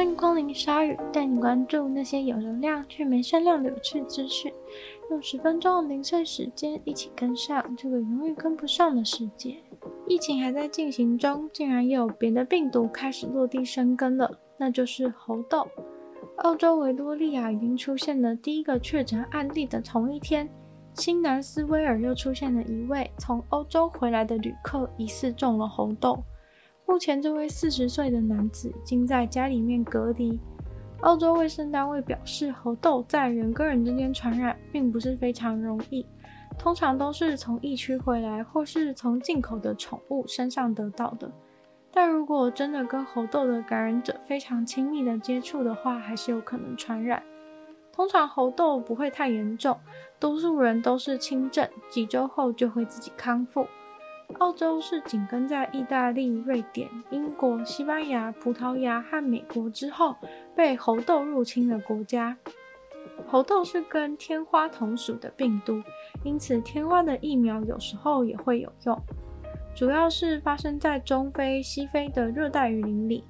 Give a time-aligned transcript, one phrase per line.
[0.00, 4.50] 欢迎光临鲨鱼，带你关注那些有流量却没声量的有趣资讯。
[5.10, 9.58] 用十分钟的零碎时间，一起跟上这个永远跟不上的世界。
[10.08, 15.68] 疫情还在进行中，竟然也有别的病毒开始落地生根了，那就是猴痘。
[16.36, 20.48] 澳洲维多利亚已经出现了第一个确诊案例的同一天，
[20.94, 26.18] 新南斯威尔又出现了一位从欧洲回来的旅客疑似中了猴痘。
[26.90, 30.40] 目前，这位四十岁的男子已经在家里面隔离。
[31.02, 36.04] 澳洲卫生单位表示，猴痘在人跟人之间传染并不是非常容易，
[36.58, 41.30] 通常都是从疫区回来或是从进口的宠物身上得到的。
[41.92, 47.22] 但如果真的跟猴痘的感染者非常亲密的接触的话，还是有可能传染。
[47.92, 49.78] 通常猴痘不会太严重，
[50.18, 53.64] 多数人都是轻症，几周后就会自己康复。
[54.40, 60.16] 澳洲是紧跟在意大利、瑞典、英国、西班牙、葡萄牙和美国之后
[60.56, 62.34] 被猴痘入侵的国家。
[63.26, 65.82] 猴痘是跟天花同属的病毒，
[66.24, 68.98] 因此天花的疫苗有时候也会有用。
[69.74, 73.22] 主要是发生在中非、西非的热带雨林里。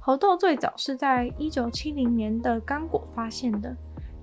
[0.00, 3.76] 猴痘最早是在一九七零年的刚果发现的。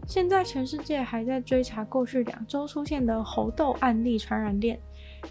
[0.05, 4.77] 现在全世界还在追查过去两周出现的猴痘案例传染链。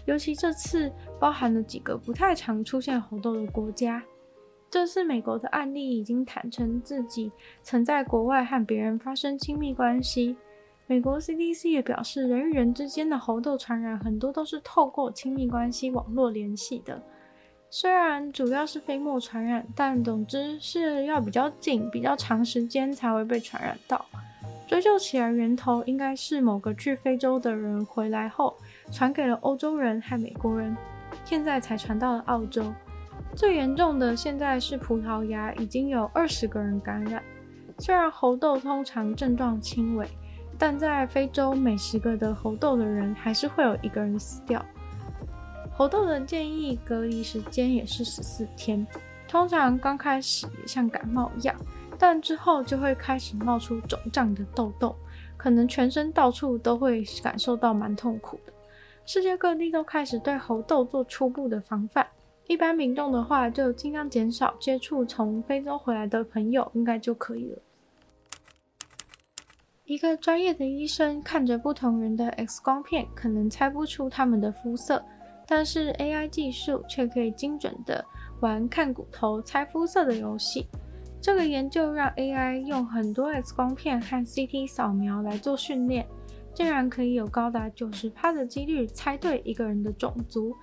[0.05, 4.03] 尤其这次包含了几个不太常出现猴痘的国家。
[4.69, 10.35] 这次美国的案例已经坦承自己曾在国外和别人发生亲密关系。
[10.87, 17.01] 美国 CDC 也表示，人与人之间的猴痘传染很多都是透过亲密关系网络联系的。
[17.69, 24.05] 虽然主要是飞沫传染，但总之是要比较近、比较长时间才会被传染到。
[24.67, 28.55] 追究起来，源头应该是某个去非洲的人回来后。
[28.91, 30.75] 传给了欧洲人和美国人，
[31.25, 32.73] 现在才传到了澳洲。
[33.35, 37.21] 最严重的现在是葡萄牙，已经有二十个人感染。
[37.79, 40.07] 虽然猴痘通常症状轻微，
[40.59, 44.63] 但在非洲每十个得猴痘的人还是会有一个人死掉。
[45.71, 48.85] 猴痘的建议隔离时间也是十四天，
[49.27, 51.55] 通常刚开始也像感冒一样，
[51.97, 54.95] 但之后就会开始冒出肿胀的痘痘，
[55.35, 58.52] 可能全身到处都会感受到蛮痛苦的。
[59.05, 62.07] 世界各地都开始对猴痘做初步的防范。
[62.47, 67.57] 一般民众的话，就尽量减少接触从非洲回来的朋友，应该就可以了。
[69.85, 75.03] 一个专业的医生看着不同人的 X 光片，可能猜不出他们的肤色，
[75.45, 78.03] 但是 AI 技术却可以精准的
[78.39, 80.67] 玩看骨头猜肤色的游戏。
[81.21, 86.07] 这个研究让 AI 用很多 X 光片和 CT 扫描来做训练。
[86.53, 90.55] 竟然可以有高达九十趴的几率猜对一个人的种族，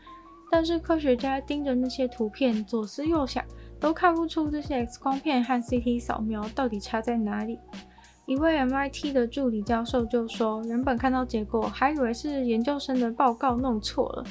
[0.51, 3.45] 但是科学家盯着那些图片左思右想，
[3.79, 7.59] 都看不出这些 X 光片和 CT 扫描到底差在哪里。
[8.27, 14.25] 一位 MIT 的助理教授就说：“原本看到结果还以为是研究生的报告弄错了。”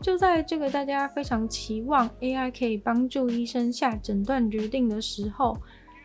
[0.00, 5.56] 就在这个大家非常期望 AI 可以帮助医生下诊断决定的时候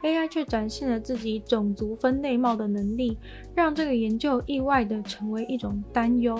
[0.03, 3.17] ，AI 却展现了自己种族分类帽的能力，
[3.55, 6.37] 让这个研究意外地成为一种担忧。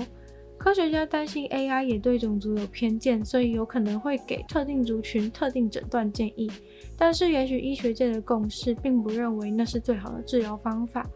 [0.58, 6.52] 科学家担心 AI 也对种族有偏见，所以有可能会给特定族群特定诊断建议。
[6.98, 11.08] 但是，也许医学界的共识并不认为那是最好的治疗方法。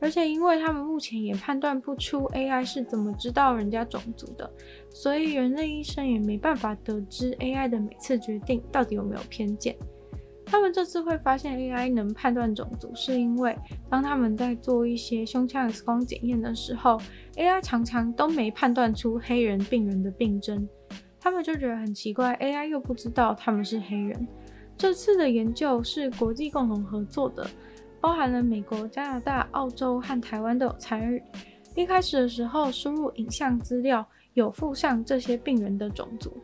[0.00, 4.50] 而且，因为他们目前也判断不出 AI 是怎么知道人家种族的，
[4.90, 9.76] 所以人类医生也没办法得知 AI 的每次决定到底有没有偏见。
[10.50, 13.56] 他们这次会发现 AI 能判断种族，是因为
[13.88, 17.00] 当他们在做一些胸腔 X 光检验的时候
[17.36, 20.68] ，AI 常常都没判断出黑人病人的病征。
[21.20, 24.26] 他们就觉得很奇怪，AI 又不知道他们是黑人。
[24.76, 27.46] 这次的研究是国际共同合作的，
[28.00, 31.22] 包含了美国、加拿大、澳洲和台湾都有参与。
[31.76, 36.36] 一开始的时候，输入影像资料有附上这些病人的种族。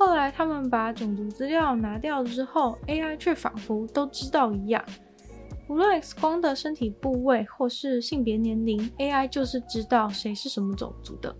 [0.00, 4.82] 后来，他们把种族资料拿掉之后，AI 却仿佛都知道一样。
[5.68, 11.36] 无论 X 光的身体部位或是性别年龄，AI 就是知道谁是什么种族的。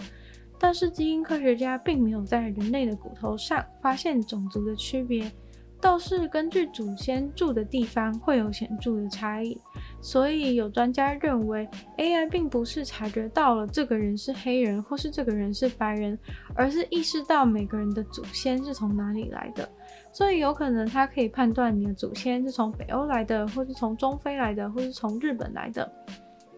[0.58, 5.32] 但是，基因科学家并没有在人类的骨头上发现种族的区别。
[5.80, 9.58] 倒是根据祖先住的地方会有显著的差异，
[10.02, 11.68] 所以有专家认为
[11.98, 16.18] ，AI 并不是察觉到了这个人是黑人或是这个人是白人，
[16.54, 19.68] 而是意识到每个人的祖先是从哪里来的，
[20.10, 25.90] 所以有可能他可以判断你的祖先是从北欧来的，或是从中非来的，或是从日本来的。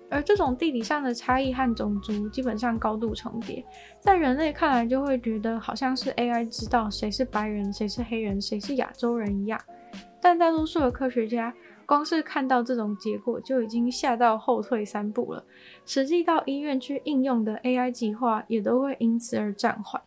[0.08, 3.64] 而这种地理上的差异和种族基本上高度重叠，
[3.98, 9.58] 在人类看来就会觉得好像是 AI 知道谁是白人、谁是黑人、谁是亚洲人一样。
[10.20, 11.52] 但大多数的科学家
[11.86, 15.44] 光是看到这种结果就已经吓到后退三步了。
[15.84, 20.00] 实际到医院去应用的 AI 计划也都会因此而暂缓。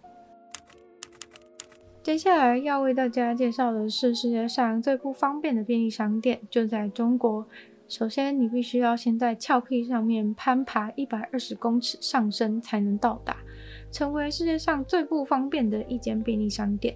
[2.01, 7.47] 接下来要为大家介绍的是世界上最不方便的便利商店，就在中国。
[7.87, 13.37] 首先，你必须要先在峭壁上面攀爬一百二十公尺上升才能到达，
[13.91, 16.95] 成为世界上最不方便的一间便利商店。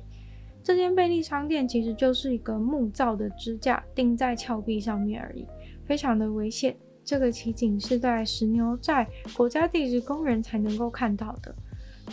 [0.64, 5.46] 这间便利商店其实就是一个木造的支架钉在峭壁上面而已，
[5.86, 6.76] 非常的危险。
[7.04, 11.56] 这个奇景是在石牛寨国家地质公园才能够看到的。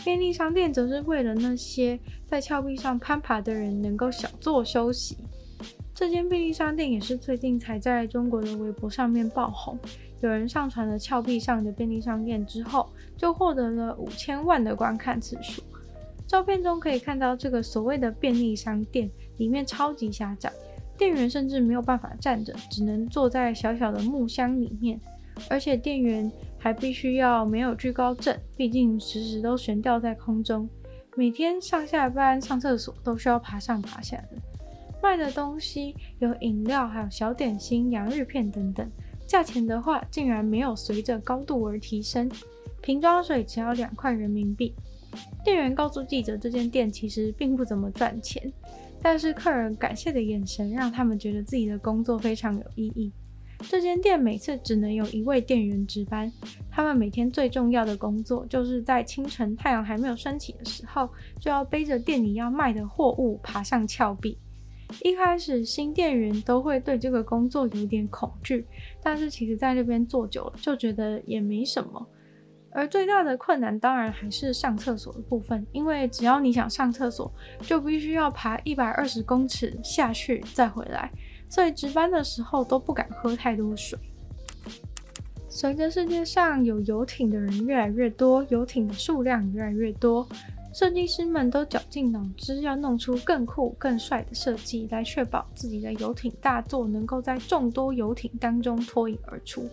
[0.03, 5.17] 便利商店则是为了那些在峭壁上攀爬的人能够小坐休息。
[5.93, 9.77] 这间便利商店也是最近才在中国的微博上面爆红，
[10.21, 15.61] 有人上传了峭壁上的便利商店之后，就获得了五千万的观看次数。
[16.27, 20.51] 照片中可以看到，这个所谓的便利商店里面超级狭窄，
[20.97, 24.99] 店员甚至没有办法站着，只能坐在小小的木箱里面，
[25.49, 30.69] 而且店员还必须要没有惧高症，毕竟时时都悬吊在空中，
[31.15, 34.29] 每天上下班、上厕所都需要爬上爬下的。
[35.01, 38.85] 卖的东西有饮料，还有小点心、洋芋片等等，
[39.25, 42.29] 价钱的话竟然没有随着高度而提升，
[42.81, 44.75] 瓶装水只要两块人民币。
[45.43, 48.51] 店员告诉记者，这间店其实并不怎么赚钱，
[49.01, 53.11] 但是客人感谢的眼神让他们觉得自己的工作非常有意义。
[53.61, 56.31] 这间店每次只能有一位店员值班，
[56.69, 61.09] 他们每天最重要的工作就是在清晨太阳还没有升起的时候，
[61.39, 64.37] 就要背着店里要卖的货物爬上峭壁。
[65.03, 68.63] 一开始新店员都会对这个工作有点恐惧，
[69.01, 72.07] 但是其实在那边做久了，就觉得也没什么。
[72.77, 81.11] 而最大的困难当然还是上厕所的部分，因为只要你想上厕所，就必须要爬一百二十公尺下去再回来，
[81.49, 83.97] 所以值班的时候都不敢喝太多水。
[85.49, 90.27] 随着世界上有游艇的人越来越多，游艇的数量越来越多，
[90.71, 99.67] 设计师们都绞尽脑汁要弄出更酷、更帅的设计，来确保自己的游艇大作能够在众多游艇当中脱颖而出。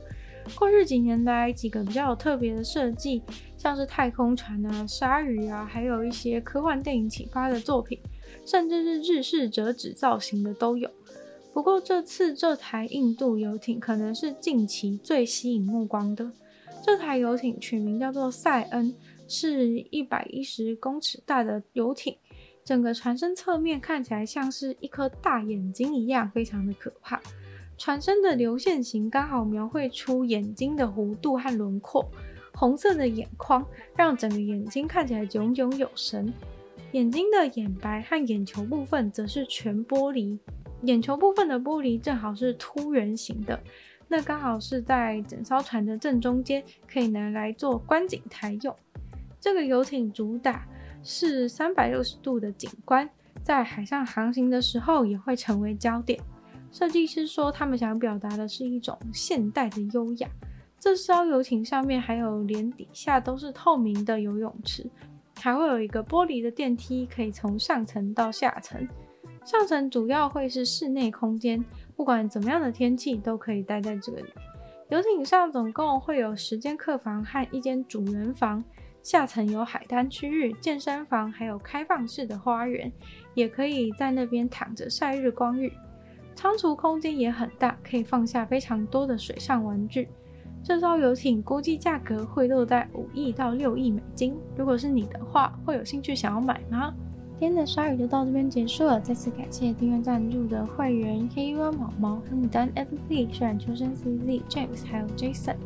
[0.55, 3.23] 过去几年来，几个比较有特别的设计，
[3.57, 7.99] 像是太空船啊、鲨鱼啊，还有一些科幻电影启发的作品，
[8.47, 10.91] 甚至是日式折纸造型的都有。
[11.53, 16.31] 不过这次这台印度游艇可能是近期最吸引目光的。
[16.83, 18.95] 这台游艇取名叫做塞恩，
[19.27, 22.17] 是一百一十公尺大的游艇，
[22.65, 27.21] 整个船身侧面看起来像是一颗大眼睛一样，非常的可怕。
[27.77, 32.09] 船身的流线型刚好描绘出眼睛的弧度和轮廓，
[32.55, 33.67] 红色的眼眶
[33.97, 36.33] 让整个眼睛看起来炯炯有神。
[36.93, 40.39] 眼睛的眼白和眼球部分则是全玻璃，
[40.83, 43.61] 眼球部分的玻璃正好是凸圆形的，
[44.07, 48.75] 那刚好是在整艘船的正中间，可以拿来做观景台用。
[49.41, 50.67] 这个游艇主打
[51.03, 53.11] 是三百六十度的景观，
[53.43, 56.21] 在海上航行的时候也会成为焦点。
[56.75, 60.29] 设计师说，他们想表达的是一种现代的优雅。
[60.81, 64.85] 这艘游艇上面还有连底下都是透明的游泳池，
[65.37, 68.89] 还会有一个玻璃的电梯，可以从上层到下层。
[69.45, 71.65] 上层主要会是室内空间，
[71.95, 74.25] 不管怎么样的天气都可以待在这里。
[74.89, 78.65] 游艇上总共会有十间客房和一间主人房，
[79.01, 82.93] 下层有海滩区域、健身房，还有开放式的花园，
[83.35, 85.73] 也可以在那边躺着晒日光浴。
[86.35, 90.09] 仓储空间也很大，可以放下非常多的水上玩具。
[90.63, 94.35] 这艘游艇估计价格会落在五亿到六亿美金。
[94.57, 96.95] 如果是你的话，会有兴趣想要买吗？
[97.39, 98.99] 今天的鲨鱼就到这边结束了。
[99.01, 105.57] 再次感谢订阅赞助的会员黑猫毛毛、黑牡丹、FZ、虽然秋生、CZ、James 还有 Jason。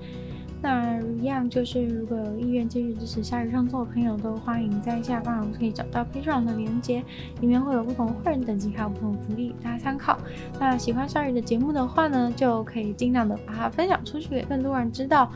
[0.61, 7.03] 那一样就是，如果有意愿继续支持夏日创作的朋友，都欢迎在下方可以找到 p a t r o n 的连接，
[7.41, 10.19] 里面会有不同会员等级还有不同福利，大家参考。
[10.59, 15.31] 那喜欢夏日的节目的话呢，就可以尽量的把它分享出去，给更多人知道，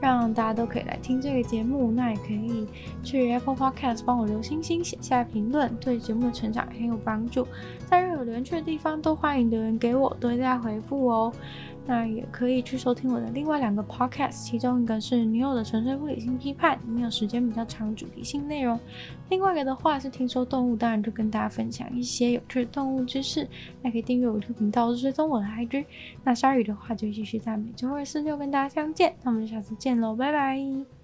[0.00, 1.90] 让大家都可以来听这个节目。
[1.90, 2.66] 那也可以
[3.02, 7.44] 去 Apple Podcast 帮我留星星、写下评论，对节目的成长很有帮助。
[7.90, 11.32] 在任何留言区的地方都欢迎留言给我，都会再回复哦。
[11.88, 18.78] 那也可以去收听我的另外两个 podcast，其中一个是女友的纯粹物理性批判，里面有时间比较长主题性内容；
[19.30, 23.48] 另外一个的话是听说动物，当然就跟大家分享一些有趣的动物知识。
[23.82, 25.86] 那可以订阅我的频道，追踪我的 IG。
[26.22, 29.14] 那鲨鱼的话就继续在每周二、四、六跟大家相见。
[29.22, 30.97] 那我们就下次见喽，拜拜。